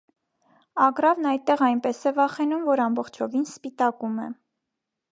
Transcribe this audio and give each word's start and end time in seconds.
Ագռավն 0.85 1.27
այդտեղ 1.33 1.61
այնպես 1.67 2.01
է 2.13 2.15
վախենում, 2.21 2.65
որ 2.73 2.85
ամբողջովին 2.89 3.49
սպիտակում 3.55 4.21
է։ 4.27 4.31